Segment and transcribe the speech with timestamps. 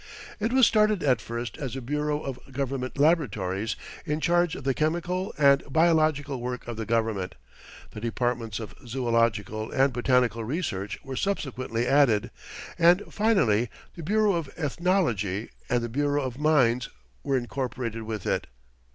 [0.39, 4.73] It was started at first as a Bureau of Government Laboratories in charge of the
[4.73, 7.35] chemical and biological work of the government,
[7.91, 12.31] the departments of zoölogical and botanical research were subsequently added,
[12.79, 16.89] and finally the Bureau of Ethnology and the Bureau of Mines
[17.21, 18.47] were incorporated with it.